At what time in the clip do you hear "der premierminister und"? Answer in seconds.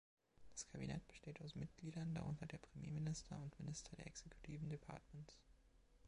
2.47-3.55